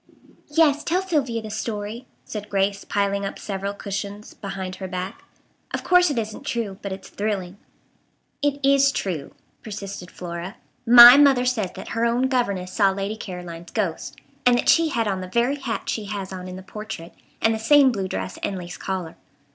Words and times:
"Yes, 0.49 0.83
tell 0.83 1.03
Sylvia 1.03 1.43
the 1.43 1.51
story," 1.51 2.07
said 2.25 2.49
Grace, 2.49 2.83
piling 2.85 3.23
up 3.23 3.37
several 3.37 3.75
cushions 3.75 4.33
behind 4.33 4.77
her 4.77 4.87
back. 4.87 5.23
"Of 5.75 5.83
course 5.83 6.09
it 6.09 6.17
isn't 6.17 6.43
true, 6.43 6.79
but 6.81 6.91
it's 6.91 7.07
thrilling." 7.09 7.57
"It 8.41 8.59
is 8.65 8.91
true," 8.91 9.35
persisted 9.61 10.09
Flora. 10.09 10.55
"My 10.87 11.17
mother 11.17 11.45
says 11.45 11.73
that 11.73 11.89
her 11.89 12.03
own 12.03 12.29
governess 12.29 12.73
saw 12.73 12.89
Lady 12.89 13.15
Caroline's 13.15 13.69
ghost. 13.73 14.15
And 14.43 14.57
that 14.57 14.69
she 14.69 14.89
had 14.89 15.07
on 15.07 15.21
the 15.21 15.27
very 15.27 15.57
hat 15.57 15.87
she 15.87 16.05
has 16.05 16.33
on 16.33 16.47
in 16.47 16.55
the 16.55 16.63
portrait, 16.63 17.13
and 17.39 17.53
the 17.53 17.59
same 17.59 17.91
blue 17.91 18.07
dress 18.07 18.39
and 18.41 18.57
lace 18.57 18.77
collar. 18.77 19.17